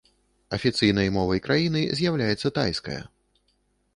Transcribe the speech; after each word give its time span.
Афіцыйнай 0.55 1.09
мовай 1.17 1.41
краіны 1.47 1.83
з'яўляецца 1.99 2.53
тайская. 2.57 3.01